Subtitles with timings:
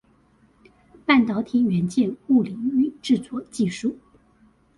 [1.05, 3.97] 半導體元件物理與製作技術